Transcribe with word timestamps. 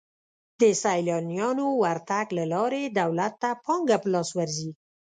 د 0.59 0.61
سیلانیانو 0.83 1.67
ورتګ 1.83 2.27
له 2.37 2.45
لارې 2.53 2.81
دولت 2.99 3.33
ته 3.41 3.49
پانګه 3.65 3.97
په 4.03 4.07
لاس 4.13 4.29
ورځي. 4.37 4.71